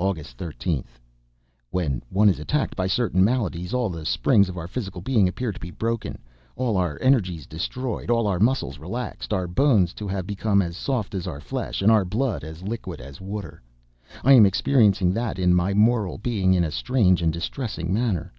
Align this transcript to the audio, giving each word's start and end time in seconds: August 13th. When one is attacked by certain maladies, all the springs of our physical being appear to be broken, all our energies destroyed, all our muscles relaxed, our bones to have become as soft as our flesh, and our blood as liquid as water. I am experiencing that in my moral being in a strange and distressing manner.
August 0.00 0.36
13th. 0.36 0.98
When 1.70 2.02
one 2.10 2.28
is 2.28 2.40
attacked 2.40 2.74
by 2.74 2.88
certain 2.88 3.22
maladies, 3.22 3.72
all 3.72 3.88
the 3.88 4.04
springs 4.04 4.48
of 4.48 4.58
our 4.58 4.66
physical 4.66 5.00
being 5.00 5.28
appear 5.28 5.52
to 5.52 5.60
be 5.60 5.70
broken, 5.70 6.18
all 6.56 6.76
our 6.76 6.98
energies 7.00 7.46
destroyed, 7.46 8.10
all 8.10 8.26
our 8.26 8.40
muscles 8.40 8.80
relaxed, 8.80 9.32
our 9.32 9.46
bones 9.46 9.94
to 9.94 10.08
have 10.08 10.26
become 10.26 10.60
as 10.60 10.76
soft 10.76 11.14
as 11.14 11.28
our 11.28 11.40
flesh, 11.40 11.82
and 11.82 11.92
our 11.92 12.04
blood 12.04 12.42
as 12.42 12.64
liquid 12.64 13.00
as 13.00 13.20
water. 13.20 13.62
I 14.24 14.32
am 14.32 14.44
experiencing 14.44 15.12
that 15.14 15.38
in 15.38 15.54
my 15.54 15.72
moral 15.72 16.18
being 16.18 16.52
in 16.52 16.64
a 16.64 16.72
strange 16.72 17.22
and 17.22 17.32
distressing 17.32 17.92
manner. 17.94 18.32